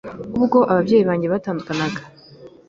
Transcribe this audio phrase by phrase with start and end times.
[0.37, 2.01] ubwo ababyeyi banjye batandukanaga,